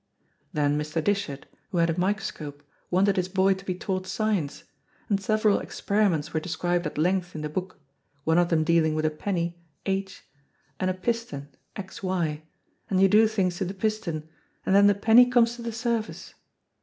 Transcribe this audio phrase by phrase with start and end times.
[0.51, 1.03] Then Mr.
[1.03, 4.63] Dishart, who had a microscope, wanted his boy to be taught science,
[5.09, 7.79] and several experiments were described at length in the book,
[8.23, 10.23] one of them dealing with a penny, H,
[10.79, 12.41] and a piston, X Y,
[12.89, 14.27] and you do things to the piston
[14.65, 16.33] "and then the penny comes to the surface."